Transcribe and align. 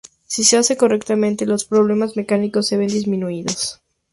Si 0.25 0.43
se 0.45 0.57
hace 0.57 0.77
correctamente, 0.77 1.45
los 1.45 1.65
problemas 1.65 2.17
mecánicos 2.17 2.65
se 2.67 2.75
ven 2.75 2.87
disminuidos. 2.87 3.81